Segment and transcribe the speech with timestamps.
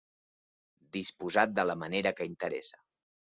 [0.97, 2.83] Disposat de la manera que interessa.